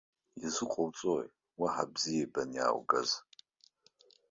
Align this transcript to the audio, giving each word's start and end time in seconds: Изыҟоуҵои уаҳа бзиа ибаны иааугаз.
Изыҟоуҵои 0.45 1.27
уаҳа 1.61 1.85
бзиа 1.93 2.21
ибаны 2.23 2.55
иааугаз. 2.57 3.09